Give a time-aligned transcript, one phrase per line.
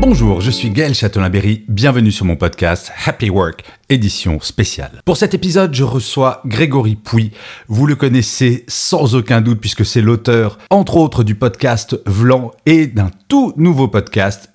[0.00, 5.02] Bonjour, je suis Gaël Châtelain-Berry, bienvenue sur mon podcast Happy Work, édition spéciale.
[5.04, 7.32] Pour cet épisode, je reçois Grégory Pouy.
[7.68, 12.86] Vous le connaissez sans aucun doute puisque c'est l'auteur, entre autres, du podcast Vlan et
[12.86, 14.50] d'un tout nouveau podcast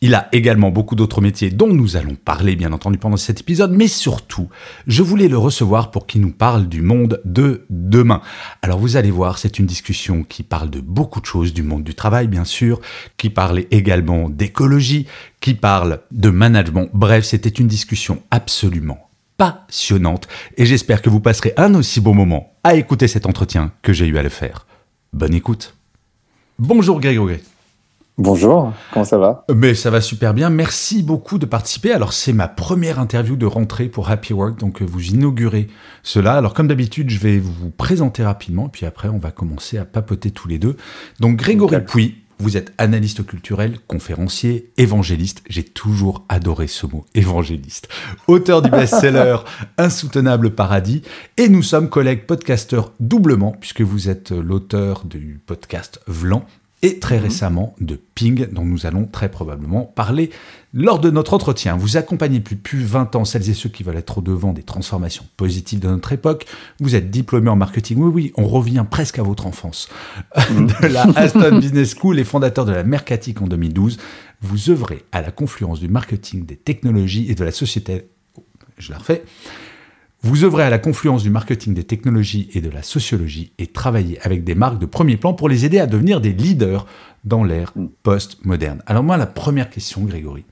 [0.00, 3.72] Il a également beaucoup d'autres métiers dont nous allons parler bien entendu pendant cet épisode,
[3.72, 4.48] mais surtout,
[4.86, 8.22] je voulais le recevoir pour qu'il nous parle du monde de demain.
[8.62, 11.84] Alors vous allez voir, c'est une discussion qui parle de beaucoup de choses, du monde
[11.84, 12.80] du travail bien sûr,
[13.16, 15.06] qui parle également d'écologie,
[15.40, 16.88] qui parle de management.
[16.92, 22.52] Bref, c'était une discussion absolument passionnante et j'espère que vous passerez un aussi beau moment
[22.62, 24.66] à écouter cet entretien que j'ai eu à le faire.
[25.12, 25.76] Bonne écoute.
[26.58, 27.40] Bonjour Grégory.
[28.16, 29.44] Bonjour, comment ça va?
[29.52, 30.48] Mais ça va super bien.
[30.48, 31.90] Merci beaucoup de participer.
[31.90, 35.66] Alors c'est ma première interview de rentrée pour Happy Work, donc euh, vous inaugurez
[36.04, 36.34] cela.
[36.34, 40.30] Alors comme d'habitude, je vais vous présenter rapidement, puis après on va commencer à papoter
[40.30, 40.76] tous les deux.
[41.18, 41.84] Donc Grégory Nickel.
[41.86, 45.42] Pouy, vous êtes analyste culturel, conférencier, évangéliste.
[45.48, 47.88] J'ai toujours adoré ce mot, évangéliste.
[48.28, 49.38] Auteur du best-seller
[49.76, 51.02] Insoutenable Paradis.
[51.36, 56.44] Et nous sommes collègues podcasteurs doublement, puisque vous êtes l'auteur du podcast Vlan
[56.82, 60.30] et très récemment de Ping, dont nous allons très probablement parler
[60.74, 61.76] lors de notre entretien.
[61.76, 64.52] Vous accompagnez depuis plus de 20 ans celles et ceux qui veulent être au devant
[64.52, 66.46] des transformations positives de notre époque.
[66.80, 67.98] Vous êtes diplômé en marketing.
[67.98, 69.88] Oui, oui, on revient presque à votre enfance.
[70.36, 73.98] de la Aston Business School et fondateur de la Mercatique en 2012.
[74.42, 78.08] Vous œuvrez à la confluence du marketing, des technologies et de la société.
[78.76, 79.24] Je la refais.
[80.24, 84.18] Vous œuvrez à la confluence du marketing, des technologies et de la sociologie et travaillez
[84.22, 86.86] avec des marques de premier plan pour les aider à devenir des leaders
[87.24, 88.82] dans l'ère post-moderne.
[88.86, 90.44] Alors moi, la première question, Grégory,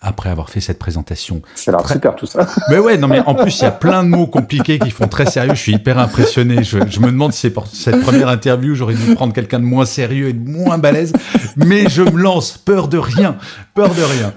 [0.00, 1.42] après avoir fait cette présentation...
[1.56, 2.46] C'est l'air Très- super tout ça.
[2.70, 5.08] Mais ouais, non mais en plus, il y a plein de mots compliqués qui font
[5.08, 5.54] très sérieux.
[5.54, 6.62] Je suis hyper impressionné.
[6.62, 9.64] Je, je me demande si c'est pour cette première interview, j'aurais dû prendre quelqu'un de
[9.64, 11.12] moins sérieux et de moins balèze.
[11.56, 13.38] Mais je me lance, peur de rien,
[13.74, 14.32] peur de rien.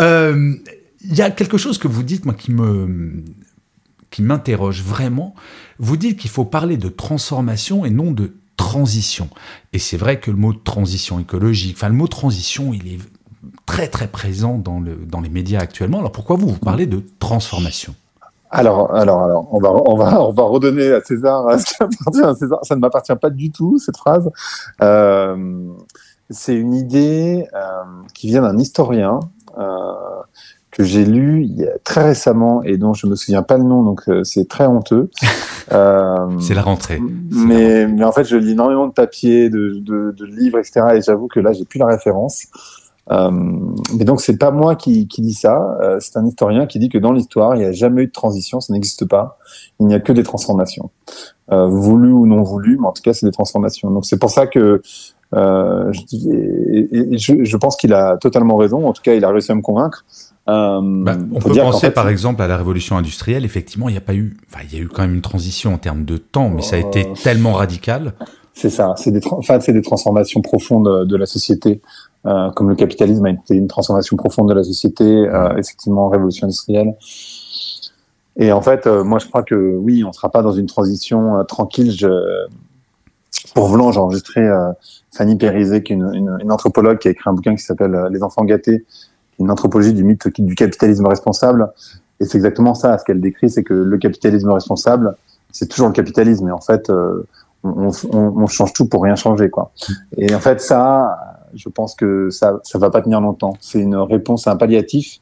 [0.00, 0.54] Euh,
[1.04, 3.22] Il y a quelque chose que vous dites, moi, qui me
[4.10, 5.34] qui m'interroge vraiment.
[5.78, 9.28] Vous dites qu'il faut parler de transformation et non de transition.
[9.72, 12.98] Et c'est vrai que le mot transition écologique, enfin le mot transition, il est
[13.66, 16.00] très très présent dans, le, dans les médias actuellement.
[16.00, 17.94] Alors pourquoi vous, vous parlez de transformation?
[18.50, 22.38] Alors, alors, alors, on va, on va, on va redonner à César ce qui appartient
[22.38, 22.58] César.
[22.62, 24.30] Ça ne m'appartient pas du tout cette phrase.
[24.82, 25.72] Euh,
[26.30, 27.82] c'est une idée euh,
[28.14, 29.20] qui vient d'un historien
[29.58, 29.92] euh,
[30.70, 33.64] que j'ai lu il y a très récemment et dont je me souviens pas le
[33.64, 35.10] nom, donc euh, c'est très honteux.
[35.72, 36.98] Euh, C'est la rentrée.
[37.30, 40.80] mais, mais en fait, je lis énormément de papiers, de, de, de livres, etc.
[40.96, 42.46] Et j'avoue que là, j'ai plus la référence.
[43.12, 43.30] Euh,
[43.96, 45.78] mais donc, c'est pas moi qui, qui dis ça.
[45.80, 48.12] Euh, c'est un historien qui dit que dans l'histoire, il n'y a jamais eu de
[48.12, 49.38] transition, ça n'existe pas.
[49.78, 50.90] Il n'y a que des transformations,
[51.52, 53.92] euh, voulues ou non voulues, mais en tout cas, c'est des transformations.
[53.92, 54.82] Donc, c'est pour ça que
[55.36, 58.88] euh, je, et- et je, je pense qu'il a totalement raison.
[58.88, 60.04] En tout cas, il a réussi à me convaincre.
[60.48, 63.44] Euh, Bah, on peut penser fait, par exemple à la révolution industrielle.
[63.44, 65.74] Effectivement, il n'y a pas eu, enfin, il y a eu quand même une transition
[65.74, 68.14] en termes de temps, mais ça a été Euh, tellement radical.
[68.54, 71.80] C'est ça, c'est des, tra- enfin, c'est des transformations profondes de la société,
[72.26, 76.46] euh, comme le capitalisme a été une transformation profonde de la société, euh, effectivement, révolution
[76.46, 76.94] industrielle.
[78.36, 81.92] Et en fait, moi, je crois que oui, on sera pas dans une transition tranquille.
[81.92, 82.08] Je...
[83.54, 84.72] Pour Vlan, j'ai enregistré euh,
[85.12, 88.08] Fanny Périzet, qui est une, une, une anthropologue qui a écrit un bouquin qui s'appelle
[88.10, 88.84] Les enfants gâtés,
[89.40, 91.70] une anthropologie du mythe du capitalisme responsable.
[92.20, 95.16] Et c'est exactement ça, ce qu'elle décrit, c'est que le capitalisme responsable,
[95.52, 96.48] c'est toujours le capitalisme.
[96.48, 97.26] Et en fait, euh,
[97.64, 99.72] on, on, on change tout pour rien changer, quoi.
[100.18, 101.18] Et en fait, ça,
[101.54, 103.54] je pense que ça, ça va pas tenir longtemps.
[103.60, 105.20] C'est une réponse à un palliatif,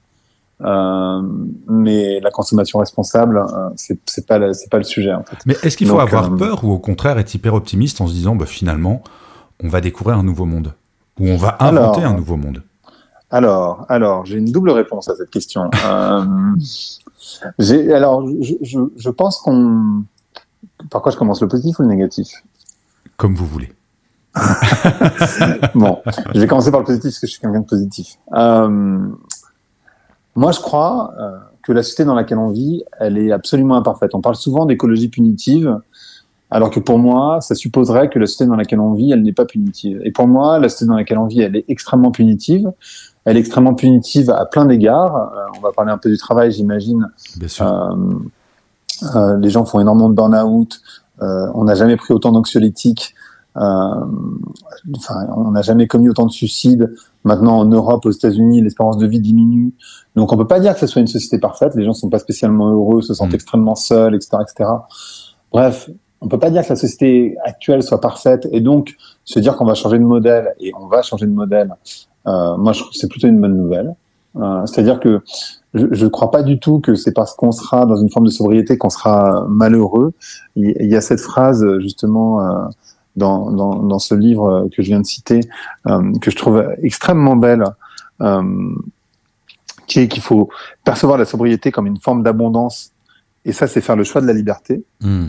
[0.61, 1.23] euh,
[1.69, 5.37] mais la consommation responsable, euh, c'est pas, le- c'est pas le sujet, en fait.
[5.47, 8.07] Mais est-ce qu'il faut Donc, avoir euh, peur ou au contraire être hyper optimiste en
[8.09, 9.03] se disant, bah, finalement,
[9.63, 10.75] on va découvrir un nouveau monde
[11.21, 12.63] ou on va inventer Alors, un nouveau monde
[13.31, 15.71] Alors, alors, j'ai une double réponse à cette question.
[15.85, 16.55] euh,
[17.95, 20.05] alors, je, je, je pense qu'on.
[20.91, 22.43] Par quoi je commence, le positif ou le négatif?
[23.17, 23.73] Comme vous voulez.
[25.75, 25.99] Bon,
[26.35, 28.17] je vais commencer par le positif parce que je suis quelqu'un de positif.
[28.33, 29.09] Euh,
[30.35, 34.15] moi, je crois euh, que la société dans laquelle on vit, elle est absolument imparfaite.
[34.15, 35.81] On parle souvent d'écologie punitive
[36.51, 39.33] Alors que pour moi, ça supposerait que la société dans laquelle on vit, elle n'est
[39.33, 40.01] pas punitive.
[40.05, 42.71] Et pour moi, la société dans laquelle on vit, elle est extrêmement punitive.
[43.29, 45.15] Elle est extrêmement punitive à plein d'égards.
[45.17, 47.11] Euh, on va parler un peu du travail, j'imagine.
[47.37, 47.67] Bien sûr.
[47.67, 47.95] Euh,
[49.15, 50.81] euh, les gens font énormément de burn-out.
[51.21, 53.15] On n'a jamais pris autant d'anxiolytiques.
[53.55, 56.95] Enfin, on n'a jamais commis autant de suicides.
[57.25, 59.75] Maintenant, en Europe, aux États-Unis, l'espérance de vie diminue.
[60.17, 61.75] Donc, on peut pas dire que ce soit une société parfaite.
[61.75, 63.35] Les gens sont pas spécialement heureux, se sentent Mm.
[63.35, 64.71] extrêmement seuls, etc., etc.
[65.53, 65.91] Bref,
[66.23, 68.49] on peut pas dire que la société actuelle soit parfaite.
[68.53, 71.75] Et donc, se dire qu'on va changer de modèle et on va changer de modèle,
[72.59, 73.95] moi, je trouve que c'est plutôt une bonne nouvelle.
[74.37, 75.21] Euh, C'est-à-dire que
[75.75, 78.31] je ne crois pas du tout que c'est parce qu'on sera dans une forme de
[78.31, 80.13] sobriété qu'on sera malheureux.
[80.57, 82.65] Il, il y a cette phrase justement euh,
[83.17, 85.41] dans, dans, dans ce livre que je viens de citer
[85.87, 87.65] euh, que je trouve extrêmement belle,
[88.21, 88.43] euh,
[89.87, 90.49] qui est qu'il faut
[90.85, 92.93] percevoir la sobriété comme une forme d'abondance.
[93.45, 94.85] Et ça, c'est faire le choix de la liberté.
[95.01, 95.29] Hmm.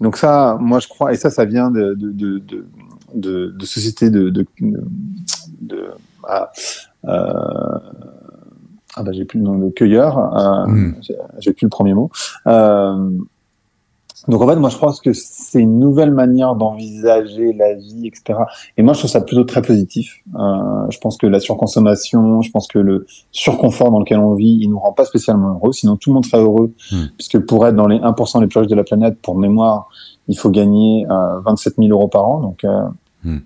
[0.00, 2.66] Donc ça, moi je crois, et ça, ça vient de de de
[3.14, 4.80] de, de, de sociétés de de, de,
[5.60, 5.90] de-
[6.28, 6.50] ah,
[7.04, 7.78] euh,
[8.96, 10.94] ah bah j'ai plus le nom de cueilleur, euh, Mm.
[11.02, 12.10] j'ai- j'ai plus le premier mot.
[14.28, 18.40] Donc en fait, moi je pense que c'est une nouvelle manière d'envisager la vie, etc.
[18.76, 20.20] Et moi je trouve ça plutôt très positif.
[20.34, 24.58] Euh, je pense que la surconsommation, je pense que le surconfort dans lequel on vit,
[24.60, 25.72] il nous rend pas spécialement heureux.
[25.72, 26.96] Sinon tout le monde serait heureux, Mm.
[27.16, 29.88] puisque pour être dans les 1% les plus riches de la planète, pour mémoire,
[30.28, 32.40] il faut gagner euh, 27 000 euros par an.
[32.40, 32.82] Donc, euh,
[33.24, 33.38] Mm.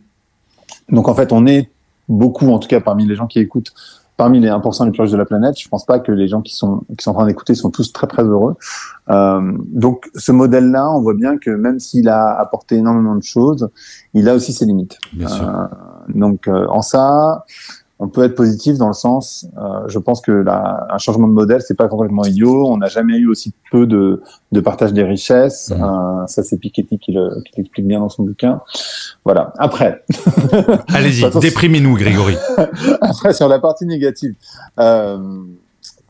[0.91, 1.71] donc en fait, on est
[2.09, 3.73] beaucoup, en tout cas parmi les gens qui écoutent,
[4.21, 5.59] parmi les 1% les plus riches de la planète.
[5.59, 7.91] Je pense pas que les gens qui sont qui sont en train d'écouter sont tous
[7.91, 8.55] très très heureux.
[9.09, 9.41] Euh,
[9.73, 13.71] donc ce modèle-là, on voit bien que même s'il a apporté énormément de choses,
[14.13, 14.99] il a aussi ses limites.
[15.15, 15.49] Bien sûr.
[15.49, 15.65] Euh,
[16.09, 17.47] donc euh, en ça,
[18.03, 21.35] on peut être positif dans le sens, euh, je pense que la, un changement de
[21.35, 22.67] modèle, c'est pas complètement idiot.
[22.67, 25.71] On n'a jamais eu aussi peu de, de partage des richesses.
[25.71, 25.85] Mhm.
[25.85, 28.63] Euh, ça, c'est Piketty qui le- qui l'explique bien dans son bouquin.
[29.25, 29.53] Voilà.
[29.59, 30.03] Après,
[30.95, 32.37] Allez-y, déprimez-nous, Grégory.
[33.03, 34.35] après sur la partie négative,
[34.79, 35.19] euh,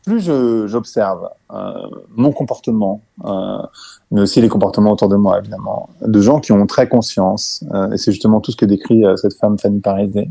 [0.05, 1.71] plus je- j'observe euh,
[2.15, 3.57] mon comportement, euh,
[4.11, 7.91] mais aussi les comportements autour de moi, évidemment, de gens qui ont très conscience, euh,
[7.91, 10.29] et c'est justement tout ce que décrit cette femme Fanny Parisé.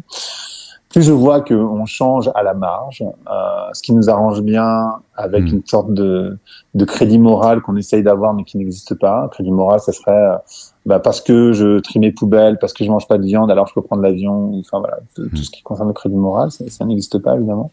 [0.91, 3.33] Plus je vois qu'on change à la marge, euh,
[3.73, 5.55] ce qui nous arrange bien avec Mm.
[5.55, 6.37] une sorte de,
[6.75, 9.29] de crédit moral qu'on essaye d'avoir mais qui n'existe pas.
[9.31, 10.37] Crédit moral, ça serait euh,
[10.87, 13.67] bah, parce que je trie mes poubelles, parce que je mange pas de viande, alors
[13.67, 14.53] je peux prendre l'avion.
[14.61, 17.71] Enfin voilà, tout, tout ce qui concerne le crédit moral, ça, ça n'existe pas évidemment.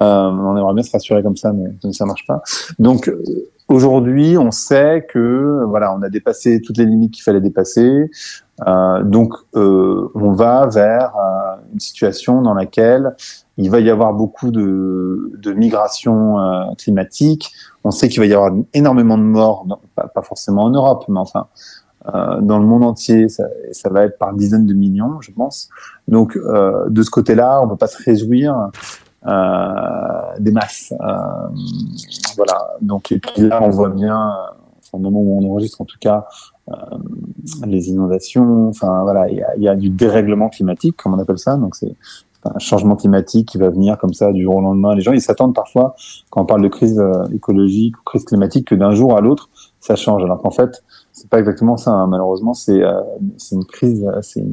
[0.00, 2.42] Euh, on aimerait bien se rassurer comme ça, mais ça ne marche pas.
[2.78, 3.22] Donc euh,
[3.68, 8.10] aujourd'hui, on sait que voilà, on a dépassé toutes les limites qu'il fallait dépasser.
[8.66, 13.14] Euh, donc euh, on va vers euh, une situation dans laquelle
[13.58, 17.52] il va y avoir beaucoup de, de migration euh, climatique.
[17.84, 21.18] On sait qu'il va y avoir énormément de morts, pas, pas forcément en Europe, mais
[21.18, 21.46] enfin
[22.40, 25.68] dans le monde entier, ça, ça va être par dizaines de millions, je pense.
[26.08, 28.70] Donc euh, de ce côté-là, on ne peut pas se réjouir
[29.26, 30.92] euh, des masses.
[30.92, 31.14] Euh,
[32.36, 32.76] voilà.
[32.80, 34.32] Donc et puis là, on voit bien, euh,
[34.92, 36.26] au moment où on enregistre en tout cas,
[36.68, 36.74] euh,
[37.66, 38.68] les inondations.
[38.68, 41.56] Enfin voilà, il y y a du dérèglement climatique, comme on appelle ça.
[41.56, 41.94] Donc c'est
[42.44, 44.94] un changement climatique qui va venir comme ça du jour au lendemain.
[44.94, 45.96] Les gens, ils s'attendent parfois,
[46.30, 49.48] quand on parle de crise euh, écologique ou crise climatique, que d'un jour à l'autre,
[49.80, 50.22] ça change.
[50.22, 50.84] Alors qu'en fait,
[51.26, 51.90] c'est pas exactement ça.
[51.90, 52.06] hein.
[52.06, 53.00] Malheureusement, c'est euh,
[53.36, 54.44] c'est une crise, euh, c'est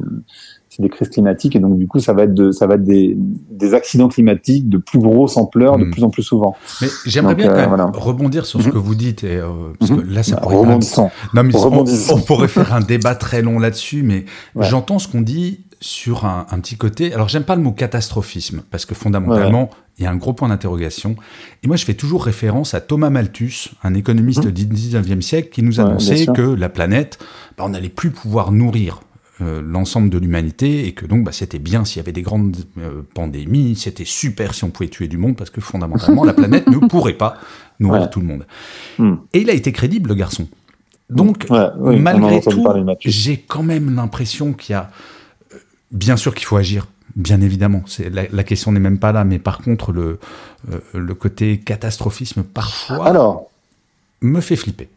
[0.82, 3.16] des crises climatiques et donc du coup ça va être de, ça va être des,
[3.16, 5.90] des accidents climatiques de plus grosse ampleur de Mm.
[5.92, 6.56] plus en plus souvent.
[6.82, 7.90] Mais j'aimerais bien quand euh, même voilà.
[7.94, 8.72] rebondir sur ce Mhm.
[8.72, 9.46] que vous dites, et, euh,
[9.78, 10.56] parce que là, ça Bah, pourrait...
[10.56, 11.10] rebondissons.
[11.32, 11.84] Non, mais on,
[12.16, 14.24] on pourrait faire un débat très long là-dessus, mais
[14.56, 14.66] Ouais.
[14.68, 17.12] j'entends ce qu'on dit sur un, un petit côté.
[17.12, 20.48] Alors, j'aime pas le mot catastrophisme, parce que fondamentalement, il y a un gros point
[20.48, 21.14] d'interrogation.
[21.62, 24.50] Et moi, je fais toujours référence à Thomas Malthus, un économiste Mhm.
[24.52, 27.18] du 19e siècle, qui nous annonçait que la planète,
[27.58, 29.00] bah, on n'allait plus pouvoir nourrir
[29.42, 32.56] euh, l'ensemble de l'humanité et que donc bah, c'était bien s'il y avait des grandes
[32.78, 36.66] euh, pandémies, c'était super si on pouvait tuer du monde parce que fondamentalement la planète
[36.68, 37.34] ne pourrait pas
[37.80, 38.10] nourrir Ouais.
[38.10, 38.46] tout le monde.
[38.96, 39.14] Hmm.
[39.32, 40.46] Et il a été crédible le garçon.
[41.10, 42.64] Donc malgré tout,
[43.00, 44.90] j'ai quand même l'impression qu'il y a,
[45.94, 46.86] bien sûr qu'il faut agir,
[47.16, 47.82] bien évidemment.
[47.86, 50.18] C'est la, la question n'est même pas là, mais par contre le
[50.70, 53.50] euh, le côté catastrophisme parfois Alors,
[54.20, 54.88] me fait flipper.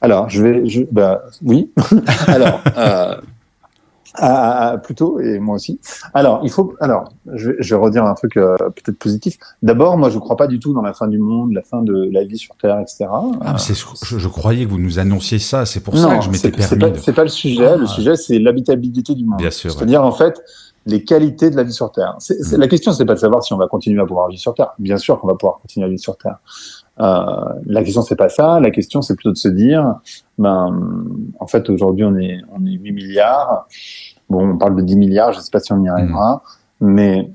[0.00, 1.70] Alors, je vais, je, bah, oui.
[2.26, 3.16] alors, euh,
[4.18, 5.80] ah, plutôt, et moi aussi.
[6.14, 9.38] Alors, il faut, alors, je vais, je vais redire un truc euh, peut-être positif.
[9.62, 11.82] D'abord, moi, je ne crois pas du tout dans la fin du monde, la fin
[11.82, 13.06] de la vie sur Terre, etc.
[13.10, 16.24] Ah, mais je, je croyais que vous nous annonciez ça, c'est pour non, ça que
[16.24, 16.94] je m'étais c'est- c'est permis.
[16.94, 17.66] pas, de- pas le sujet.
[17.66, 17.76] Ah.
[17.76, 19.38] Le sujet, c'est l'habitabilité du monde.
[19.38, 19.76] Bien sûr, ouais.
[19.76, 20.40] C'est-à-dire, en fait,
[20.88, 22.14] les qualités de la vie sur Terre.
[22.20, 22.60] C'est, c'est- Mm.
[22.60, 24.70] La question, c'est pas de savoir si on va continuer à pouvoir vivre sur Terre.
[24.78, 26.36] Bien sûr qu'on va pouvoir continuer à vivre sur Terre.
[26.98, 28.58] la question c'est pas ça.
[28.60, 29.96] La question c'est plutôt de se dire,
[30.38, 31.04] ben,
[31.38, 33.66] en fait aujourd'hui on est on est 8 milliards.
[34.28, 35.32] Bon, on parle de 10 milliards.
[35.32, 36.42] Je sais pas si on y arrivera,
[36.80, 36.86] mmh.
[36.86, 37.30] mais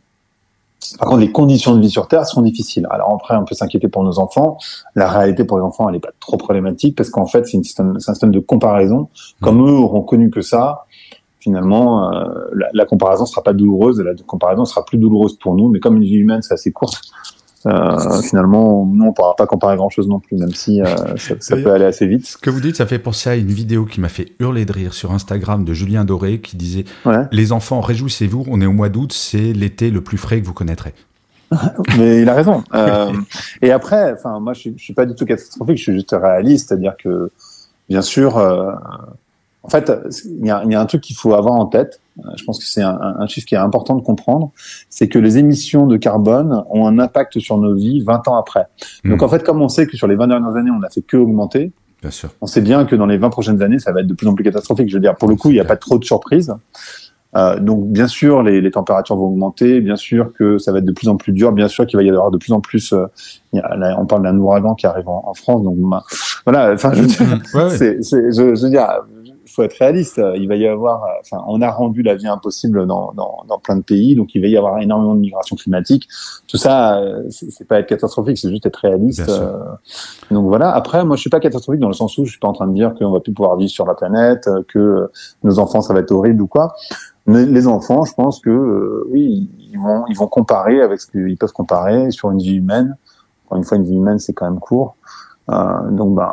[0.98, 2.88] par contre, les conditions de vie sur Terre sont difficiles.
[2.90, 4.58] Alors après, on peut s'inquiéter pour nos enfants.
[4.96, 8.00] La réalité pour les enfants, elle n'est pas trop problématique parce qu'en fait, c'est un
[8.00, 9.10] système de comparaison.
[9.42, 10.86] Comme eux auront connu que ça,
[11.40, 14.00] finalement, euh, la, la, comparaison sera pas douloureuse.
[14.00, 15.70] La comparaison sera plus douloureuse pour nous.
[15.70, 17.02] Mais comme une vie humaine, c'est assez courte,
[17.66, 20.86] euh, finalement, nous, on pourra pas comparer grand-chose non plus, même si euh,
[21.18, 22.26] ça, peut aller assez vite.
[22.26, 24.72] Ce que vous dites, ça fait penser à une vidéo qui m'a fait hurler de
[24.72, 26.86] rire sur Instagram de Julien Doré qui disait
[27.32, 30.54] Les enfants, réjouissez-vous, on est au mois d'août, c'est l'été le plus frais que vous
[30.54, 30.94] connaîtrez.
[31.98, 32.64] Mais il a raison.
[32.74, 33.12] Euh,
[33.62, 36.70] et après, enfin, moi, je, je suis pas du tout catastrophique, je suis juste réaliste,
[36.70, 37.30] c'est-à-dire que,
[37.90, 38.72] bien sûr, euh,
[39.64, 39.92] en fait,
[40.26, 42.02] il y a, y a, un truc qu'il faut avoir en tête.
[42.20, 44.52] Euh, je pense que c'est un, un, chiffre qui est important de comprendre,
[44.90, 48.66] c'est que les émissions de carbone ont un impact sur nos vies 20 ans après.
[49.06, 49.24] Donc hmm.
[49.24, 51.18] en fait, comme on sait que sur les 20 dernières années, on n'a fait que
[51.18, 52.32] augmenter, bien sûr.
[52.42, 54.34] on sait bien que dans les 20 prochaines années, ça va être de plus en
[54.34, 54.90] plus catastrophique.
[54.90, 56.54] Je veux dire, pour le coup, il n'y a pas trop de surprises.
[57.36, 60.86] Euh, donc bien sûr, les, les, températures vont augmenter, bien sûr que ça va être
[60.86, 62.92] de plus en plus dur, bien sûr qu'il va y avoir de plus en plus.
[62.92, 63.06] Euh,
[63.54, 66.04] là, on parle d'un ouragan qui arrive en, en France, donc bah,
[66.46, 66.74] voilà.
[66.74, 67.22] Enfin, je veux dire,
[67.54, 68.00] ouais, ouais.
[68.02, 68.86] je, je veux dire,
[69.52, 70.22] faut être réaliste.
[70.36, 73.76] Il va y avoir, enfin, on a rendu la vie impossible dans, dans, dans, plein
[73.76, 76.08] de pays, donc il va y avoir énormément de migration climatique.
[76.48, 79.30] Tout ça, euh, c'est pas être catastrophique, c'est juste être réaliste.
[79.30, 79.60] Euh.
[80.30, 80.72] donc voilà.
[80.72, 82.68] Après, moi, je suis pas catastrophique dans le sens où je suis pas en train
[82.68, 85.10] de dire qu'on va plus pouvoir vivre sur la planète, que
[85.44, 86.74] nos enfants ça va être horrible ou quoi.
[87.28, 91.08] Mais les enfants, je pense que euh, oui, ils vont, ils vont comparer avec ce
[91.08, 92.98] qu'ils peuvent comparer sur une vie humaine.
[93.46, 94.96] Encore une fois, une vie humaine, c'est quand même court.
[95.48, 96.32] donc, ben,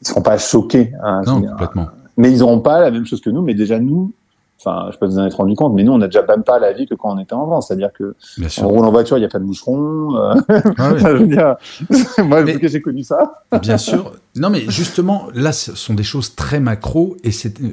[0.00, 0.92] ils seront pas choqués.
[1.02, 3.42] Hein, non, complètement mais ils n'auront pas la même chose que nous.
[3.42, 4.12] Mais déjà nous,
[4.58, 6.42] enfin, je sais pas vous en être rendu compte, mais nous, on n'a déjà même
[6.42, 7.68] pas la vie que quand on était en France.
[7.68, 8.14] C'est-à-dire que
[8.62, 10.16] on roule en voiture, il n'y a pas de boucheron.
[10.16, 10.34] Euh...
[10.78, 11.00] Ah oui.
[11.00, 11.56] je veux dire,
[12.24, 13.42] moi, mais, que j'ai connu ça.
[13.60, 14.12] bien sûr.
[14.34, 17.60] Non, mais justement, là, ce sont des choses très macro, et c'est.
[17.60, 17.72] Euh,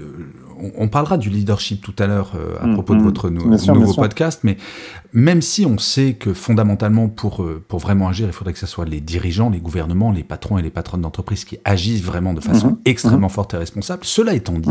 [0.77, 3.03] on, parlera du leadership tout à l'heure euh, à mm, propos de mm.
[3.03, 4.57] votre nouveau podcast, mais
[5.11, 8.67] même si on sait que fondamentalement, pour, euh, pour vraiment agir, il faudrait que ce
[8.67, 12.41] soit les dirigeants, les gouvernements, les patrons et les patronnes d'entreprise qui agissent vraiment de
[12.41, 12.77] façon mm-hmm.
[12.85, 13.31] extrêmement mm-hmm.
[13.31, 14.03] forte et responsable.
[14.05, 14.69] Cela étant dit,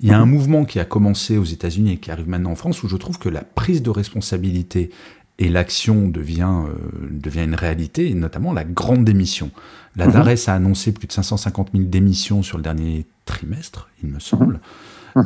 [0.00, 2.56] il y a un mouvement qui a commencé aux États-Unis et qui arrive maintenant en
[2.56, 4.90] France où je trouve que la prise de responsabilité
[5.38, 9.50] et l'action devient, euh, devient une réalité, et notamment la grande démission.
[9.94, 14.18] La DARES a annoncé plus de 550 000 démissions sur le dernier trimestre, il me
[14.18, 14.54] semble.
[14.54, 14.60] Mhm.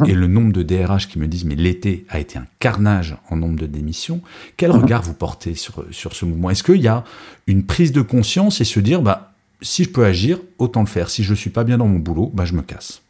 [0.06, 3.36] Et le nombre de DRH qui me disent mais l'été a été un carnage en
[3.36, 4.20] nombre de démissions,
[4.56, 4.82] quel mhm.
[4.82, 6.50] regard vous portez sur, sur ce mouvement?
[6.50, 7.04] Est-ce qu'il y a
[7.46, 9.32] une prise de conscience et se dire bah,
[9.62, 11.10] si je peux agir, autant le faire.
[11.10, 13.02] Si je ne suis pas bien dans mon boulot, bah, je me casse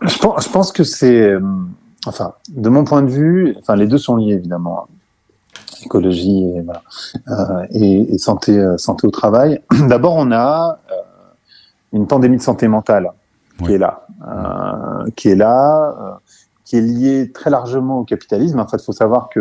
[0.00, 1.22] je pense, je pense que c'est.
[1.22, 1.40] Euh,
[2.06, 4.86] enfin, de mon point de vue, enfin, les deux sont liés évidemment
[5.84, 6.82] écologie et, voilà,
[7.28, 9.60] euh, et, et santé, euh, santé au travail.
[9.88, 10.94] D'abord, on a euh,
[11.92, 13.10] une pandémie de santé mentale
[13.64, 16.14] qui est là, euh, qui est là, euh,
[16.64, 18.58] qui est lié très largement au capitalisme.
[18.58, 19.40] En fait, il faut savoir que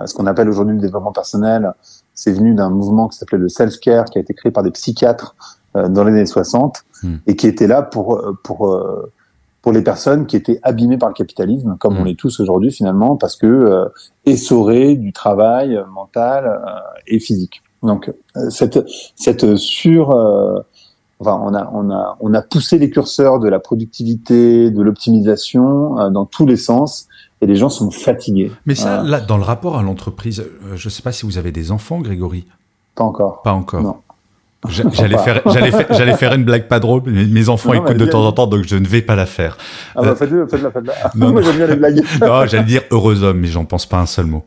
[0.00, 1.72] euh, ce qu'on appelle aujourd'hui le développement personnel,
[2.14, 5.36] c'est venu d'un mouvement qui s'appelait le self-care, qui a été créé par des psychiatres
[5.74, 7.16] dans les années 60 hmm.
[7.26, 8.82] et qui était là pour pour
[9.62, 12.06] pour les personnes qui étaient abîmées par le capitalisme, comme on hmm.
[12.06, 13.88] l'est tous aujourd'hui finalement, parce que euh,
[14.24, 16.60] essorés du travail mental
[17.06, 17.62] et physique.
[17.82, 18.12] Donc
[18.50, 18.80] cette
[19.14, 20.10] cette sur
[21.20, 25.98] Enfin, on a, on a, on a poussé les curseurs de la productivité, de l'optimisation
[25.98, 27.08] euh, dans tous les sens,
[27.40, 28.52] et les gens sont fatigués.
[28.66, 31.38] Mais ça, là, dans le rapport à l'entreprise, euh, je ne sais pas si vous
[31.38, 32.46] avez des enfants, Grégory.
[32.94, 33.42] Pas encore.
[33.42, 33.82] Pas encore.
[33.82, 33.96] Non.
[34.68, 38.06] J'allais faire, j'allais faire, j'allais faire une blague pas drôle, mais mes enfants écoutent de
[38.06, 39.56] temps en temps, donc je ne vais pas la faire.
[39.94, 40.94] Ah bah faites-le, faites-la, faites-la.
[41.14, 42.02] Non, Moi j'aime bien les blagues.
[42.20, 44.44] non, j'allais dire heureux homme, mais j'en pense pas un seul mot.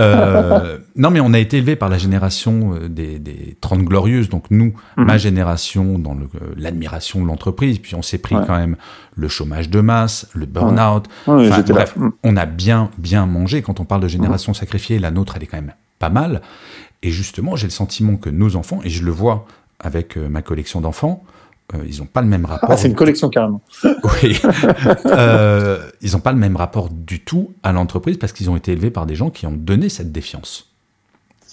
[0.00, 4.28] Euh, non, mais on a été élevé par la génération euh, des, des 30 glorieuses,
[4.28, 5.06] donc nous, mhm.
[5.06, 8.74] ma génération, dans euh, l'admiration de l'entreprise, puis on s'est pris quand même
[9.14, 11.04] le chômage de masse, le burn-out.
[11.28, 12.10] enfin, bref, mhm.
[12.24, 13.62] on a bien, bien mangé.
[13.62, 16.42] Quand on parle de génération sacrifiée, la nôtre, elle est quand même pas mal.
[17.02, 19.46] Et justement, j'ai le sentiment que nos enfants, et je le vois
[19.78, 21.24] avec euh, ma collection d'enfants,
[21.74, 22.70] euh, ils n'ont pas le même rapport.
[22.70, 23.60] Ah, c'est une collection carrément.
[23.84, 24.40] oui.
[25.06, 28.72] euh, ils n'ont pas le même rapport du tout à l'entreprise parce qu'ils ont été
[28.72, 30.70] élevés par des gens qui ont donné cette défiance.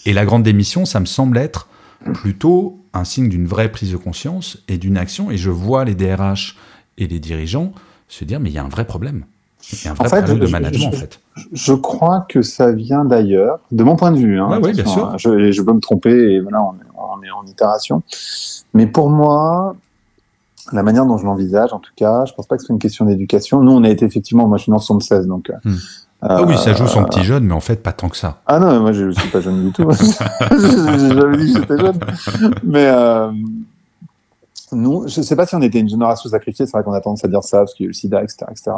[0.05, 1.67] Et la grande démission, ça me semble être
[2.13, 5.31] plutôt un signe d'une vraie prise de conscience et d'une action.
[5.31, 6.57] Et je vois les DRH
[6.97, 7.73] et les dirigeants
[8.07, 9.25] se dire, mais il y a un vrai problème.
[9.71, 11.19] Il y a un vrai problème de management, je, en fait.
[11.53, 14.39] Je crois que ça vient d'ailleurs, de mon point de vue.
[14.39, 15.07] Hein, oui, bien sûr.
[15.07, 18.03] Hein, je, je, peux me tromper, et voilà, on est, on est, en itération.
[18.73, 19.75] Mais pour moi,
[20.71, 22.79] la manière dont je l'envisage, en tout cas, je pense pas que ce soit une
[22.79, 23.61] question d'éducation.
[23.61, 25.73] Nous, on a été effectivement, moi je suis en 76, donc hmm.
[26.21, 28.41] ah oui, ça joue son petit jeune, mais en fait, pas tant que ça.
[28.45, 29.89] Ah non, moi, je suis pas jeune du tout.
[30.51, 31.99] J'ai jamais dit que j'étais jeune.
[32.63, 33.31] Mais euh,
[34.75, 37.23] nous, je sais pas si on était une génération sacrifiée, c'est vrai qu'on a tendance
[37.23, 38.71] à dire ça, parce qu'il y a eu le sida, etc., etc.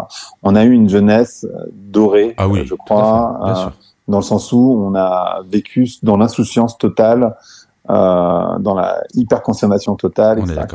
[0.43, 3.69] On a eu une jeunesse dorée, ah oui, je crois, euh,
[4.07, 7.35] dans le sens où on a vécu dans l'insouciance totale,
[7.89, 10.65] euh, dans la hyper-consommation totale, etc.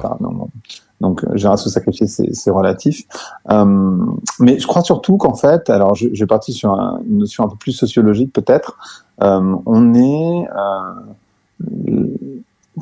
[1.00, 3.04] Donc, génération sacrifiée, c'est relatif.
[3.50, 3.96] Euh,
[4.38, 7.48] mais je crois surtout qu'en fait, alors je, je vais partir sur une notion un
[7.48, 8.76] peu plus sociologique peut-être,
[9.22, 12.06] euh, on est euh,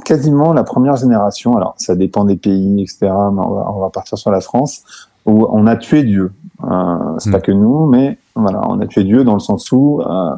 [0.05, 3.91] quasiment la première génération, alors ça dépend des pays, etc., mais on va, on va
[3.91, 4.83] partir sur la France,
[5.27, 6.33] où on a tué Dieu.
[6.65, 7.43] Euh, c'est pas hmm.
[7.43, 10.35] que nous, mais voilà, on a tué Dieu dans le sens où euh,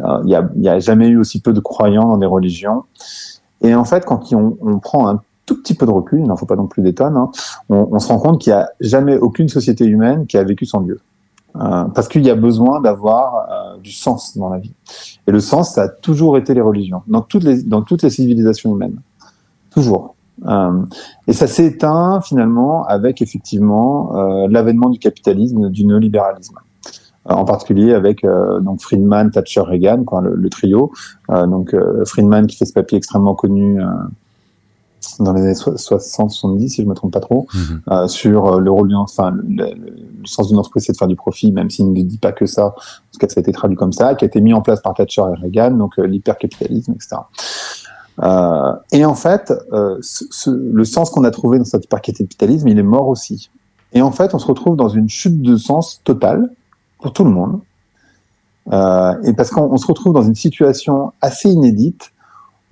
[0.00, 2.84] euh, il euh, n'y a, a, jamais eu aussi peu de croyants dans des religions.
[3.62, 6.36] Et en fait, quand on, on prend un tout petit peu de recul, il n'en
[6.36, 7.30] faut pas non plus des tonnes, hein,
[7.68, 10.64] on, on, se rend compte qu'il n'y a jamais aucune société humaine qui a vécu
[10.64, 11.00] sans Dieu.
[11.56, 14.72] Euh, parce qu'il y a besoin d'avoir euh, du sens dans la vie.
[15.28, 18.10] Et le sens, ça a toujours été les religions, dans toutes les, dans toutes les
[18.10, 19.00] civilisations humaines.
[19.70, 20.14] Toujours.
[20.46, 20.82] Euh,
[21.26, 26.56] et ça s'est éteint finalement avec effectivement euh, l'avènement du capitalisme, du néolibéralisme.
[27.30, 28.26] Euh, en particulier avec
[28.60, 30.92] donc Friedman, Thatcher, Reagan, quoi, le, le trio.
[31.30, 33.80] donc Friedman qui fait ce papier extrêmement connu
[35.20, 37.82] dans les années 60-70, si je me trompe pas trop, mhm.
[37.90, 41.08] euh, sur euh, le rôle du, enfin, le, le, sens d'une entreprise, c'est de faire
[41.08, 43.76] du profit, même s'il ne dit pas que ça, parce que ça a été traduit
[43.76, 46.92] comme ça, qui a été mis en place par Thatcher et Reagan, donc euh, l'hypercapitalisme,
[46.92, 47.16] etc.
[48.22, 52.78] Euh, et en fait, euh, ce, le sens qu'on a trouvé dans cet hypercapitalisme, il
[52.78, 53.50] est mort aussi.
[53.92, 56.50] Et en fait, on se retrouve dans une chute de sens totale
[57.00, 57.60] pour tout le monde.
[58.72, 62.12] Euh, et parce qu'on se retrouve dans une situation assez inédite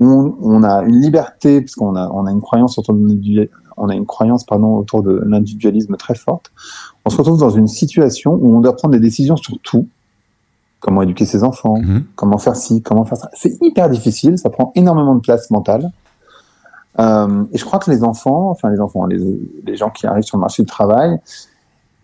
[0.07, 3.95] on, a une liberté, parce qu'on a, on a une croyance autour de, on a
[3.95, 6.53] une croyance pardon, autour de l'individualisme très forte.
[7.05, 9.89] On se retrouve dans une situation où on doit prendre des décisions sur tout.
[10.81, 12.05] Comment éduquer ses enfants, mhm.
[12.17, 13.31] comment faire ci, comment faire ça.
[13.35, 15.91] C'est hyper difficile, ça prend énormément de place mentale.
[16.99, 19.19] Euh, et je crois que les enfants, enfin les enfants, les,
[19.65, 21.19] les, gens qui arrivent sur le marché du travail,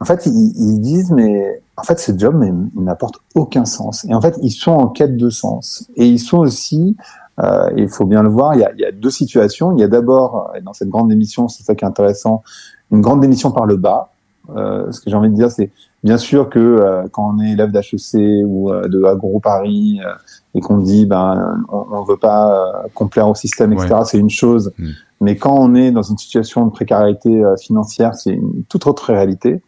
[0.00, 4.04] en fait, ils, ils disent mais en fait, ce job, mais, il n'apporte aucun sens.
[4.04, 5.88] Et en fait, ils sont en quête de sens.
[5.96, 6.96] Et ils sont aussi
[7.38, 9.72] euh, il faut bien le voir, il y a, il y a deux situations.
[9.72, 12.42] Il y a d'abord, dans cette grande émission, c'est ça qui est intéressant,
[12.90, 14.10] une grande émission par le bas.
[14.56, 15.70] Euh, ce que j'ai envie de dire, c'est
[16.02, 20.12] bien sûr que euh, quand on est élève d'HEC ou euh, de Agro Paris euh,
[20.54, 24.72] et qu'on dit ben on, ne veut pas complaire au système, etc., c'est une chose.
[24.78, 24.88] Mm.
[25.20, 29.60] Mais quand on est dans une situation de précarité financière, c'est une toute autre réalité.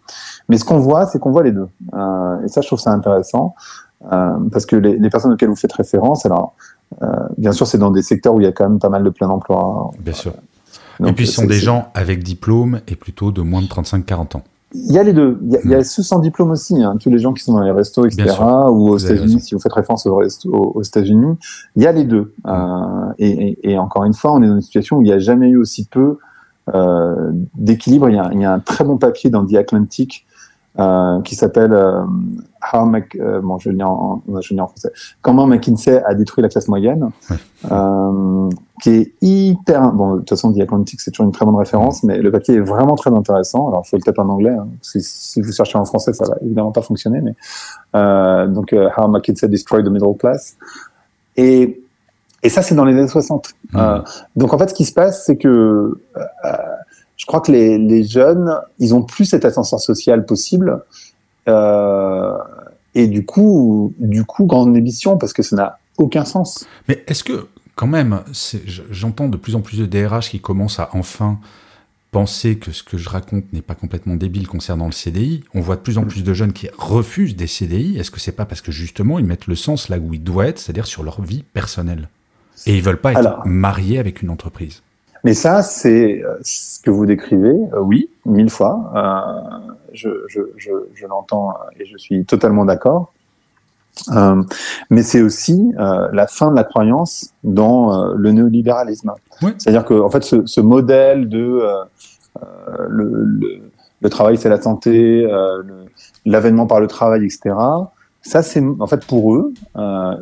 [0.49, 1.69] Mais ce qu'on voit, c'est qu'on voit les deux.
[2.45, 3.57] et ça, je trouve ça intéressant.
[4.09, 6.80] parce que les, les, personnes auxquelles vous faites référence, alors euh,
[7.37, 9.11] bien sûr, c'est dans des secteurs où il y a quand même pas mal de
[9.11, 9.91] plein emploi.
[10.01, 10.33] Bien sûr.
[11.05, 14.43] et puis, ce sont des gens avec diplôme et plutôt de moins de 35-40 ans.
[14.73, 15.39] Il y a les deux.
[15.43, 15.85] Il y a, il y a hmm.
[15.85, 18.37] ceux sans diplôme aussi, hein, tous les gens qui sont dans les restos, etc.
[18.69, 20.23] Ou aux États-Unis, si vous faites référence aux,
[20.53, 21.37] aux États-Unis,
[21.75, 22.33] il y a les deux.
[22.45, 22.51] Hmm.
[22.51, 25.13] Euh, et, et, et, encore une fois, on est dans une situation où il n'y
[25.13, 26.19] a jamais eu aussi peu
[26.75, 28.09] euh, d'équilibre.
[28.09, 30.25] Il, il, y a un très bon papier dans The Atlantic
[30.79, 32.03] euh, qui s'appelle euh,
[32.73, 34.93] How Mac, euh, bon, je lis en, je lis en français.
[35.23, 37.11] Comment McKinsey a détruit la classe moyenne,
[37.71, 38.51] euh,
[38.83, 39.93] qui est hyper.
[39.93, 42.57] Bon, de toute façon, The Atlantic, c'est toujours une très bonne référence, mais le papier
[42.57, 43.69] est vraiment très intéressant.
[43.69, 46.25] Alors, il faut peut-être en anglais, hein, parce que si vous cherchez en français, ça
[46.27, 47.21] va évidemment pas fonctionner.
[47.21, 47.35] Mais
[47.97, 50.57] euh, donc, How McKinsey destroyed the middle class.
[51.37, 51.81] Et
[52.43, 53.51] et ça, c'est dans les années 60.
[53.75, 54.01] Euh,
[54.35, 56.01] donc, en fait, ce qui se passe, c'est que
[57.17, 60.83] je crois que les, les, jeunes, ils ont plus cet ascenseur social possible.
[61.49, 62.37] Euh,
[62.95, 66.67] et du coup, du coup, grande émission parce que ça n'a aucun sens.
[66.89, 68.23] Mais est-ce que, quand même,
[68.91, 71.39] j'entends de plus en plus de DRH qui commencent à enfin
[72.11, 75.45] penser que ce que je raconte n'est pas complètement débile concernant le CDI.
[75.55, 77.99] On voit de plus en plus de jeunes qui refusent des CDI.
[77.99, 80.49] Est-ce que c'est pas parce que justement ils mettent le sens là où il doit
[80.49, 82.09] être, c'est-à-dire sur leur vie personnelle?
[82.67, 84.83] Et ils veulent pas être mariés avec une entreprise
[85.25, 88.93] mais ça, c'est euh, ce que vous décrivez, euh, oui, mille fois.
[88.95, 93.13] Euh, je, je, je, je l'entends et je suis totalement d'accord.
[94.13, 94.43] Euh,
[94.89, 99.13] mais c'est aussi euh, la fin de la croyance dans le néolibéralisme.
[99.43, 99.51] Oui.
[99.59, 101.61] C'est-à-dire que, en fait, ce, ce modèle de
[102.89, 103.61] le, le,
[104.01, 105.29] le, travail, c'est la santé,
[106.25, 107.55] l'avènement par le travail, etc.
[108.23, 109.53] Ça, c'est en fait pour eux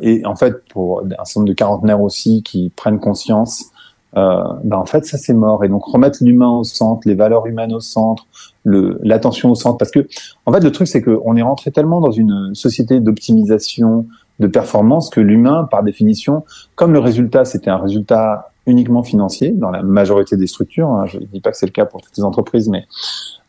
[0.01, 3.71] et en fait pour un certain nombre de quarantenaires aussi qui prennent conscience
[4.17, 7.45] euh, ben en fait ça c'est mort et donc remettre l'humain au centre, les valeurs
[7.45, 8.25] humaines au centre,
[8.65, 10.07] l'attention au centre parce que
[10.47, 14.07] en fait le truc c'est que on est rentré tellement dans une société d'optimisation,
[14.39, 16.43] de performance que l'humain par définition,
[16.75, 21.19] comme le résultat c'était un résultat uniquement financier dans la majorité des structures, hein, je
[21.19, 22.87] ne dis pas que c'est le cas pour toutes les entreprises mais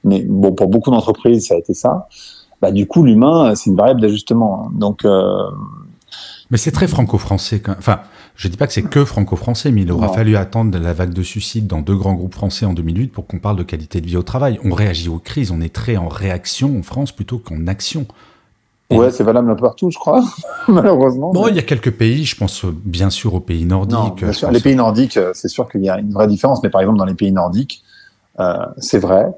[0.05, 2.07] mais bon pour beaucoup d'entreprises ça a été ça.
[2.61, 4.71] bah, du coup, l'humain, c'est une variable d'ajustement.
[4.75, 5.45] Donc, euh,
[6.51, 7.63] mais c'est très franco-français.
[7.79, 8.01] Enfin,
[8.41, 11.23] je dis pas que c'est que franco-français, mais il aura fallu attendre la vague de
[11.23, 14.17] suicides dans deux grands groupes français en 2008 pour qu'on parle de qualité de vie
[14.17, 14.59] au travail.
[14.65, 18.07] On réagit aux crises, on est très en réaction en France plutôt qu'en action.
[18.91, 20.25] ouais, c'est valable un peu partout, je crois,
[20.69, 21.33] malheureusement.
[21.33, 24.25] Bon, il y a quelques pays, je pense bien sûr aux pays nordiques.
[24.25, 24.51] bien sûr.
[24.51, 26.97] Les pays nordiques, euh, c'est sûr qu'il y a une vraie différence, mais par exemple
[26.97, 27.83] dans les pays nordiques,
[28.39, 29.29] euh, c'est vrai.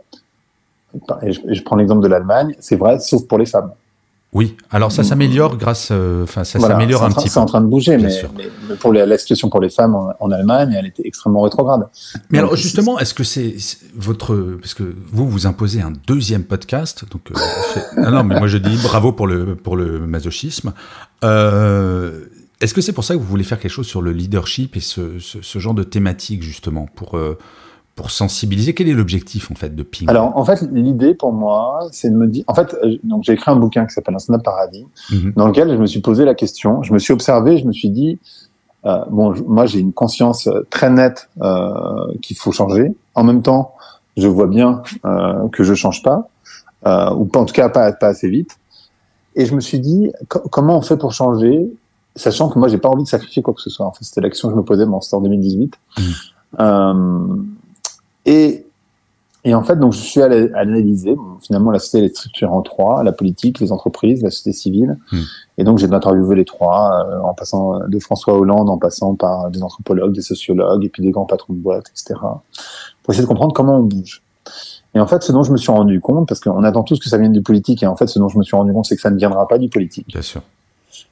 [1.23, 3.73] Et je, je prends l'exemple de l'Allemagne, c'est vrai, sauf pour les femmes.
[4.35, 7.31] Oui, alors ça s'améliore grâce, euh, enfin ça s'améliore un petit peu.
[7.31, 10.75] C'est en train de bouger, mais, mais, pour la situation pour les femmes en, Allemagne,
[10.79, 11.87] elle était extrêmement rétrograde.
[12.31, 13.55] Mais alors justement, est-ce que c'est
[13.95, 18.57] votre, parce que vous vous imposez un deuxième podcast, donc euh, non mais moi je
[18.57, 20.73] dis bravo pour le pour le masochisme.
[21.25, 22.25] Euh,
[22.63, 24.81] est-ce que c'est pour ça que vous voulez faire quelque chose sur le leadership et
[24.81, 27.37] ce, ce, ce genre de thématique justement pour euh,
[27.95, 30.09] pour sensibiliser Quel est l'objectif en fait de Ping?
[30.09, 33.35] Alors en fait l'idée pour moi c'est de me dire en fait euh, donc j'ai
[33.35, 35.33] écrit un bouquin qui s'appelle Un Snap Paradis mhm.
[35.37, 37.91] dans lequel je me suis posé la question, je me suis observé, je me suis
[37.91, 38.19] dit
[38.87, 41.73] euh, bon moi j'ai une conscience euh, très nette euh,
[42.23, 42.93] qu'il faut changer.
[43.15, 43.75] En même temps
[44.17, 46.29] je vois bien euh, que je change pas
[46.85, 48.59] ou en tout cas pas pas assez vite.
[49.35, 51.71] Et je me suis dit comment on fait pour changer
[52.17, 53.87] sachant que moi j'ai pas envie de sacrifier quoi que ce soit.
[53.87, 55.79] En fait c'était l'action que je me posais bon, c'était en 2018.
[56.59, 57.57] Mhm.
[58.27, 58.67] Et,
[59.45, 61.15] et en fait, donc, je suis allé analyser.
[61.15, 64.99] Bon, finalement, la société est structurée en trois la politique, les entreprises, la société civile.
[65.11, 65.23] Hmm.
[65.59, 69.51] Et donc, j'ai interviewé les trois, euh, en passant de François Hollande, en passant par
[69.51, 72.21] des anthropologues, des sociologues, et puis des grands patrons de boîtes, etc.
[73.03, 74.23] Pour essayer de comprendre comment on bouge.
[74.95, 77.09] Et en fait, ce dont je me suis rendu compte, parce qu'on attend tous que
[77.09, 78.97] ça vienne du politique, et en fait, ce dont je me suis rendu compte, c'est
[78.97, 80.07] que ça ne viendra pas du politique.
[80.09, 80.43] Bien sûr.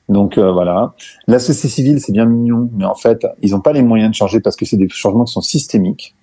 [0.09, 0.93] Donc euh, voilà.
[1.27, 4.15] La société civile, c'est bien mignon, mais en fait, ils n'ont pas les moyens de
[4.15, 6.15] changer parce que c'est des changements qui sont systémiques.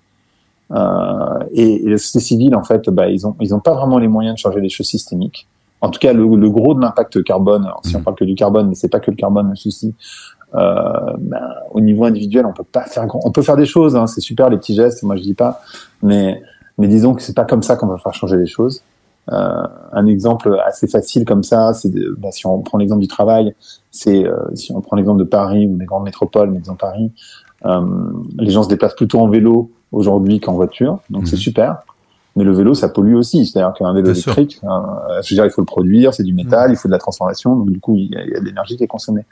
[0.70, 3.98] Euh, et, et, la société civile, en fait, bah, ils ont ils ont pas vraiment
[3.98, 5.48] les moyens de changer les choses systémiques.
[5.80, 8.04] En tout cas, le, le gros de l'impact carbone, alors, si on mm.
[8.04, 9.94] parle que du carbone, mais c'est pas que le carbone le souci.
[10.54, 11.40] Euh, bah,
[11.72, 13.20] au niveau individuel, on peut pas faire grand.
[13.24, 15.02] On peut faire des choses, hein, c'est super les petits gestes.
[15.02, 15.60] Moi, je dis pas,
[16.02, 16.42] mais
[16.78, 18.82] mais disons que c'est pas comme ça qu'on va faire changer les choses.
[19.30, 23.54] Euh, un exemple assez facile comme ça, c'est bah, si on prend l'exemple du travail,
[23.90, 27.12] c'est euh, si on prend l'exemple de Paris ou des grandes métropoles, mais disons Paris,
[27.66, 27.80] euh,
[28.38, 31.42] les gens se déplacent plutôt en vélo aujourd'hui qu'en voiture, donc c'est mhm.
[31.42, 31.76] super.
[32.36, 33.46] Mais le vélo, ça pollue aussi.
[33.46, 36.74] C'est-à-dire qu'un vélo électrique, euh, dire, il faut le produire, c'est du métal, mhm.
[36.74, 38.44] il faut de la transformation, donc du coup, il y a, il y a de
[38.44, 39.24] l'énergie qui est consommée.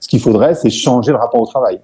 [0.00, 1.80] Ce qu'il faudrait, c'est changer le rapport au travail.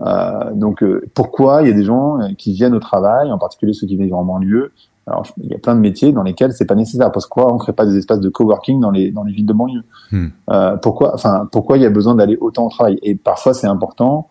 [0.00, 3.72] Euh, donc, euh, pourquoi il y a des gens qui viennent au travail, en particulier
[3.72, 4.72] ceux qui vivent en banlieue?
[5.06, 7.12] Alors, il y a plein de métiers dans lesquels c'est pas nécessaire.
[7.12, 9.84] Pourquoi on crée pas des espaces de coworking dans les dans les villes de banlieue?
[10.10, 10.26] Hmm.
[10.50, 12.98] euh, Pourquoi, enfin, pourquoi il y a besoin d'aller autant au travail?
[13.02, 14.28] Et parfois, c'est important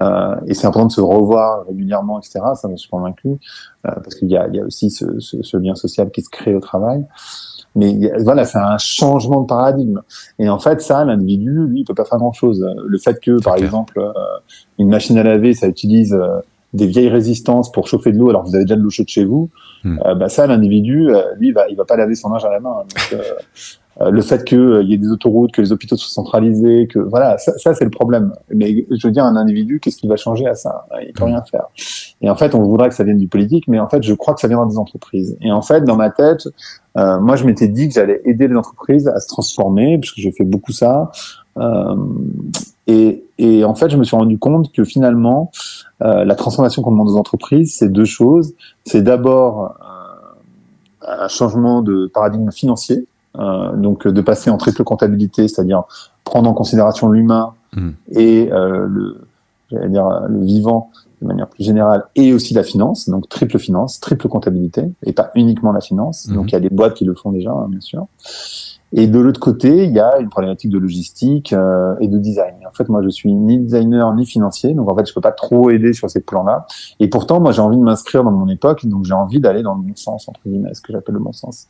[0.00, 2.40] euh, et c'est important de se revoir régulièrement, etc.
[2.54, 3.36] Ça, je suis convaincu, euh,
[3.84, 6.30] parce qu'il y a, il y a aussi ce, ce, ce, lien social qui se
[6.30, 7.06] crée au travail.
[7.74, 10.02] Mais voilà, c'est un changement de paradigme.
[10.38, 12.66] Et en fait, ça, l'individu, lui, il peut pas faire grand-chose.
[12.86, 14.12] Le fait que, par exemple, euh,
[14.78, 16.40] une machine à laver, ça utilise euh,
[16.72, 19.08] des vieilles résistances pour chauffer de l'eau, alors que vous avez déjà de l'eau chaude
[19.08, 19.50] chez vous,
[19.84, 19.98] hmm.
[20.06, 21.08] euh, bah ça, l'individu,
[21.38, 22.74] lui, il va, il va pas laver son linge à la main.
[22.80, 23.22] Donc, euh,
[24.10, 27.36] le fait qu'il euh, y ait des autoroutes, que les hôpitaux soient centralisés, que voilà,
[27.38, 28.32] ça, ça c'est le problème.
[28.50, 30.86] Mais je veux dire, un individu, qu'est-ce qui va changer à ça?
[31.06, 31.66] Il peut rien faire.
[32.20, 34.34] Et en fait, on voudrait que ça vienne du politique, mais en fait, je crois
[34.34, 35.36] que ça viendra des entreprises.
[35.40, 36.48] Et en fait, dans ma tête,
[36.96, 40.32] euh, moi, je m'étais dit que j'allais aider les entreprises à se transformer, puisque j'ai
[40.32, 41.10] fait beaucoup ça.
[41.58, 41.96] Euh,
[42.86, 45.50] et, et, en fait, je me suis rendu compte que finalement,
[46.02, 48.54] euh, la transformation qu'on demande aux entreprises, c'est deux choses.
[48.84, 49.76] C'est d'abord
[51.06, 53.06] un changement de paradigme financier
[53.38, 55.84] euh, donc de passer en triple comptabilité, c'est-à-dire
[56.22, 57.90] prendre en considération l'humain hmm.
[58.10, 60.90] et euh, le, dire le vivant
[61.22, 65.30] de manière plus générale, et aussi la finance, donc triple finance, triple comptabilité, et pas
[65.34, 66.26] uniquement la finance.
[66.26, 66.34] Hmm.
[66.34, 68.06] Donc il y a des boîtes qui le font déjà, hein, bien sûr.
[68.94, 72.54] Et de l'autre côté, il y a une problématique de logistique euh, et de design.
[72.68, 75.32] En fait, moi, je suis ni designer ni financier, donc en fait, je peux pas
[75.32, 76.66] trop aider sur ces plans-là.
[77.00, 79.74] Et pourtant, moi, j'ai envie de m'inscrire dans mon époque, donc j'ai envie d'aller dans
[79.74, 81.68] le bon sens entre guillemets, ce que j'appelle le bon sens.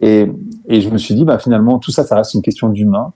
[0.00, 0.30] Et,
[0.66, 3.12] et je me suis dit, bah finalement, tout ça, ça reste une question d'humain.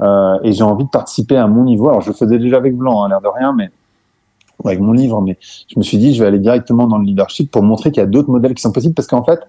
[0.00, 1.88] Euh, et j'ai envie de participer à mon niveau.
[1.88, 3.70] Alors, je le faisais déjà avec Blanc, à hein, l'air de rien, mais
[4.64, 7.50] avec mon livre, mais je me suis dit, je vais aller directement dans le leadership
[7.50, 9.40] pour montrer qu'il y a d'autres modèles qui sont possibles, parce qu'en fait,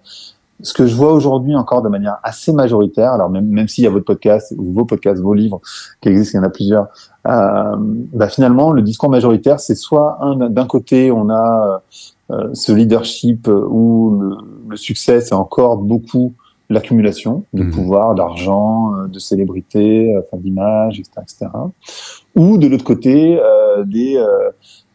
[0.63, 3.87] ce que je vois aujourd'hui encore de manière assez majoritaire, alors même, même s'il y
[3.87, 5.61] a votre podcast, ou vos podcasts, vos livres
[6.01, 6.87] qui existent, il y en a plusieurs,
[7.27, 7.75] euh,
[8.13, 10.19] bah finalement, le discours majoritaire, c'est soit
[10.49, 11.81] d'un côté, on a
[12.31, 14.37] euh, ce leadership où le,
[14.69, 16.33] le succès, c'est encore beaucoup
[16.71, 17.71] l'accumulation de mmh.
[17.71, 21.47] pouvoir, d'argent, euh, de célébrité, enfin d'image, etc., etc.
[22.35, 24.23] Ou de l'autre côté, euh, des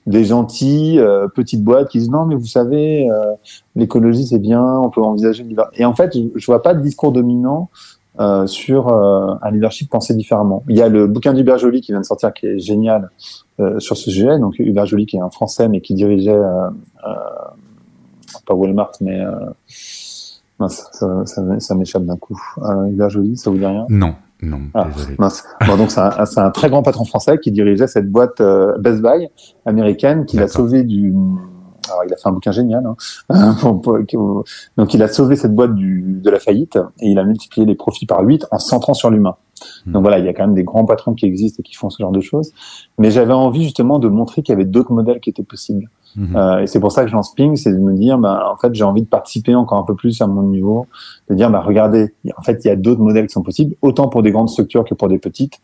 [0.07, 3.33] des gentils euh, petites boîtes qui disent non mais vous savez euh,
[3.75, 7.13] l'écologie c'est bien on peut envisager le Et en fait je, vois pas de discours
[7.13, 7.71] dominant
[8.19, 10.65] euh, sur euh, un leadership pensé différemment.
[10.71, 13.11] Il y a le bouquin d'Hubert Joly qui vient de sortir, qui est génial
[13.61, 14.39] euh, sur ce sujet.
[14.39, 16.41] Donc Hubert Joly, qui est un Français, mais qui dirigeait
[18.47, 19.23] pas Walmart, mais
[20.69, 21.25] ça,
[21.59, 22.41] ça m'échappe d'un coup.
[22.89, 23.85] Hubert Joly, ça vous dit rien?
[23.91, 24.15] Non.
[24.43, 25.45] Non, ah, mince.
[25.67, 28.43] Bon, donc c'est un, un, très grand patron français qui dirigeait cette boîte
[28.79, 29.29] Best Buy
[29.65, 31.15] américaine, qui l'a sauvé du
[31.91, 32.85] alors il a fait un bouquin génial.
[33.31, 33.57] Hein.
[34.77, 37.75] Donc il a sauvé cette boîte du, de la faillite et il a multiplié les
[37.75, 39.37] profits par 8 en centrant sur l'humain.
[39.87, 39.93] Hmm.
[39.93, 41.91] Donc voilà, il y a quand même des grands patrons qui existent et qui font
[41.91, 42.53] ce genre de choses.
[42.99, 45.89] Mais j'avais envie justement de montrer qu'il y avait d'autres modèles qui étaient possibles.
[46.17, 46.35] Hmm.
[46.35, 48.75] Euh, et c'est pour ça que j'en sping, c'est de me dire, bah, en fait,
[48.75, 50.87] j'ai envie de participer encore un peu plus à mon niveau,
[51.29, 54.09] de dire, bah, regardez, en fait, il y a d'autres modèles qui sont possibles, autant
[54.09, 55.61] pour des grandes structures que pour des petites.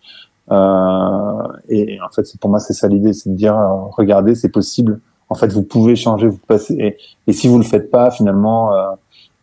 [0.50, 4.50] Euh, et, en fait, pour moi, c'est ça l'idée, c'est de dire, euh, regardez, c'est
[4.50, 8.74] possible en fait, vous pouvez changer, vous passez, et, si vous le faites pas, finalement,
[8.74, 8.90] euh,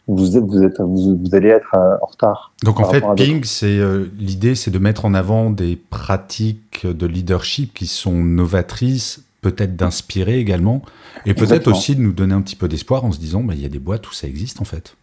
[0.08, 2.54] vous, êtes, vous, êtes, vous, allez être en retard.
[2.63, 3.80] Donc en fait, Ping, c'est
[4.19, 10.39] l'idée, c'est de mettre en avant des pratiques de leadership qui sont novatrices, peut-être d'inspirer
[10.39, 10.82] également,
[11.25, 13.62] et peut-être aussi de nous donner un petit peu d'espoir en se disant, bah, il
[13.62, 14.95] y a des boîtes où ça existe en fait.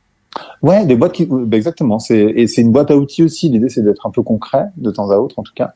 [0.62, 1.98] Ouais, des boîtes qui, bah, exactement.
[1.98, 3.48] C'est et c'est une boîte à outils aussi.
[3.48, 5.72] L'idée, c'est d'être un peu concret de temps à autre, en tout cas,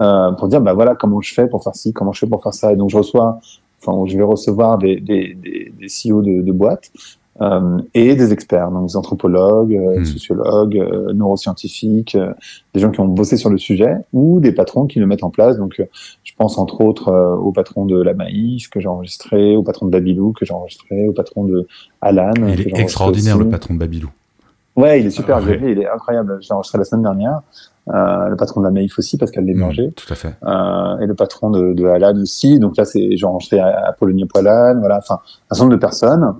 [0.00, 2.42] euh, pour dire bah voilà comment je fais pour faire ci, comment je fais pour
[2.42, 2.72] faire ça.
[2.72, 3.40] Et donc je reçois
[3.82, 6.90] enfin, je vais recevoir des, des, des, des CEO de, de boîtes
[7.40, 10.04] euh, et des experts, donc des anthropologues, euh, hmm.
[10.04, 12.16] sociologues, euh, neuroscientifiques,
[12.74, 15.30] des gens qui ont bossé sur le sujet ou des patrons qui le mettent en
[15.30, 15.56] place.
[15.56, 15.82] Donc,
[16.40, 20.32] pense entre autres au patron de la Maïs que j'ai enregistré, au patron de Babylou
[20.32, 21.66] que j'ai enregistré, au patron de
[22.00, 22.32] Alan.
[22.48, 24.08] Il est extraordinaire le patron de Babylou.
[24.74, 26.38] Ouais, il est super, ah, il est incroyable.
[26.40, 27.42] J'ai enregistré la semaine dernière.
[27.88, 29.88] Euh, le patron de la Maïf aussi, Pascal Desberger.
[29.88, 30.34] Mmh, tout à fait.
[30.44, 32.58] Euh, et le patron de, de Alan aussi.
[32.58, 36.34] Donc là, c'est j'ai enregistré Apollonie Poilane, voilà, enfin un certain nombre de personnes.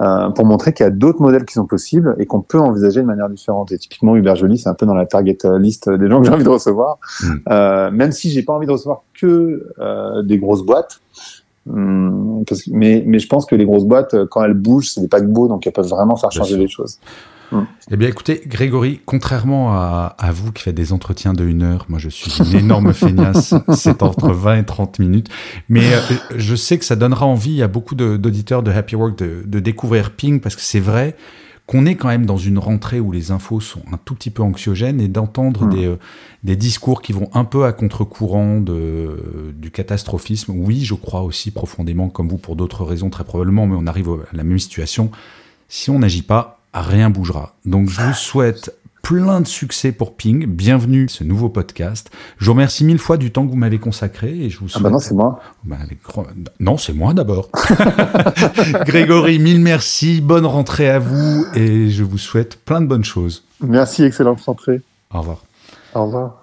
[0.00, 3.02] Euh, pour montrer qu'il y a d'autres modèles qui sont possibles et qu'on peut envisager
[3.02, 3.70] de manière différente.
[3.70, 6.32] Et typiquement, Hubert Joly, c'est un peu dans la target list des gens que j'ai
[6.32, 6.98] envie de recevoir.
[7.22, 7.26] Mmh.
[7.50, 11.00] Euh, même si j'ai pas envie de recevoir que euh, des grosses boîtes,
[11.68, 15.02] hum, parce que, mais, mais je pense que les grosses boîtes, quand elles bougent, c'est
[15.02, 16.98] des paquebots, donc elles peuvent vraiment faire changer les choses.
[17.90, 21.98] Eh bien, écoutez, Grégory, contrairement à, vous qui faites des entretiens de une heure, moi
[21.98, 25.28] je suis une énorme feignasse, c'est entre 20 et 30 minutes,
[25.68, 26.00] mais euh,
[26.36, 30.40] je sais que ça donnera envie à beaucoup d'auditeurs de, Happy Work de, découvrir Ping,
[30.40, 31.16] parce que c'est vrai
[31.66, 34.42] qu'on est quand même dans une rentrée où les infos sont un tout petit peu
[34.42, 35.98] anxiogènes et d'entendre des, euh,
[36.42, 40.52] des, discours qui vont un peu à contre-courant du catastrophisme.
[40.56, 44.08] Oui, je crois aussi profondément, comme vous, pour d'autres raisons très probablement, mais on arrive
[44.08, 45.12] à la même situation.
[45.68, 47.54] Si on n'agit pas, rien bougera.
[47.64, 50.46] Donc je vous souhaite plein de succès pour Ping.
[50.46, 52.10] Bienvenue à ce nouveau podcast.
[52.38, 54.80] Je vous remercie mille fois du temps que vous m'avez consacré et je vous souhaite...
[54.80, 55.40] Ah bah non, c'est moi.
[55.64, 55.76] Bah,
[56.60, 57.48] non, c'est moi d'abord.
[58.86, 60.20] Grégory, mille merci.
[60.20, 63.44] Bonne rentrée à vous et je vous souhaite plein de bonnes choses.
[63.60, 64.80] Merci, excellente rentrée.
[65.12, 65.38] Au revoir.
[65.94, 66.42] Au revoir.